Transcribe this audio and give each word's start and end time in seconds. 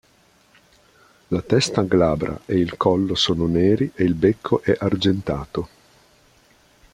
La 1.27 1.43
testa 1.43 1.83
glabra 1.83 2.41
e 2.47 2.57
il 2.57 2.75
collo 2.75 3.13
sono 3.13 3.45
neri 3.45 3.91
e 3.93 4.03
il 4.03 4.15
becco 4.15 4.63
è 4.63 4.75
argentato. 4.75 5.69